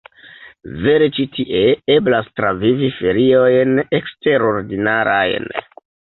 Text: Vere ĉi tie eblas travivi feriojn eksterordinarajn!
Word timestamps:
Vere 0.85 1.09
ĉi 1.17 1.25
tie 1.35 1.61
eblas 1.97 2.31
travivi 2.41 2.91
feriojn 2.95 3.83
eksterordinarajn! 4.01 5.49